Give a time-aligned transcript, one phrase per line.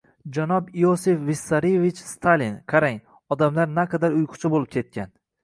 [0.35, 2.99] “Janob Iosif Vissarionovich Stalin, qarang,
[3.37, 5.15] odamlar naqadar uyquchi bo’lib ketgan…